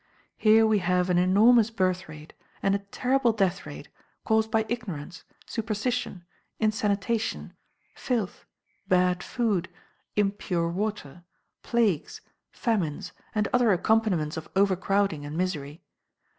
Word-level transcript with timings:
Here 0.39 0.65
we 0.65 0.79
have 0.79 1.11
an 1.11 1.19
enormous 1.19 1.69
birth 1.69 2.09
rate, 2.09 2.33
and 2.63 2.73
a 2.73 2.79
terrible 2.79 3.33
death 3.33 3.67
rate 3.67 3.87
caused 4.25 4.49
by 4.49 4.65
ignorance, 4.67 5.25
superstition, 5.45 6.25
insanitation, 6.59 7.53
filth, 7.93 8.47
bad 8.87 9.21
food, 9.21 9.69
impure 10.15 10.69
water, 10.69 11.23
plagues, 11.61 12.21
famines, 12.51 13.11
and 13.35 13.47
other 13.53 13.71
accompaniments 13.71 14.37
of 14.37 14.49
overcrowding 14.55 15.23
and 15.23 15.37
misery. 15.37 15.83